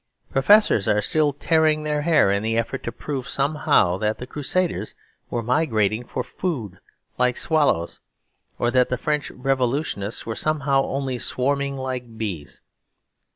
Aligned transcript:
Professors 0.31 0.87
are 0.87 0.99
still 0.99 1.31
tearing 1.31 1.83
their 1.83 2.01
hair 2.01 2.31
in 2.31 2.41
the 2.41 2.57
effort 2.57 2.81
to 2.81 2.91
prove 2.91 3.29
somehow 3.29 3.99
that 3.99 4.17
the 4.17 4.25
Crusaders 4.25 4.95
were 5.29 5.43
migrating 5.43 6.03
for 6.05 6.23
food 6.23 6.79
like 7.19 7.37
swallows; 7.37 7.99
or 8.57 8.71
that 8.71 8.89
the 8.89 8.97
French 8.97 9.29
Revolutionists 9.29 10.25
were 10.25 10.33
somehow 10.33 10.81
only 10.85 11.19
swarming 11.19 11.77
like 11.77 12.17
bees. 12.17 12.63